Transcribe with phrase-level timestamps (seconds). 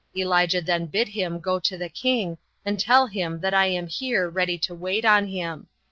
[0.17, 4.27] Elijah then bid him go to the king, and tell him that I am here
[4.31, 5.67] ready to wait on him.